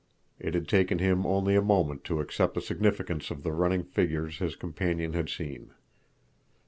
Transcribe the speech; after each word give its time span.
It 0.39 0.55
had 0.55 0.67
taken 0.67 0.97
him 0.97 1.27
only 1.27 1.53
a 1.55 1.61
moment 1.61 2.03
to 2.05 2.21
accept 2.21 2.55
the 2.55 2.61
significance 2.61 3.29
of 3.29 3.43
the 3.43 3.51
running 3.51 3.83
figures 3.83 4.39
his 4.39 4.55
companion 4.55 5.13
had 5.13 5.29
seen. 5.29 5.75